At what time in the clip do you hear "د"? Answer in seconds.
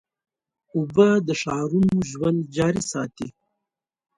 1.27-1.29